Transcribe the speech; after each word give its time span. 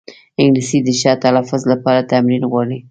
انګلیسي 0.41 0.77
د 0.83 0.87
ښه 0.99 1.11
تلفظ 1.23 1.61
لپاره 1.71 2.07
تمرین 2.11 2.43
غواړي 2.51 2.77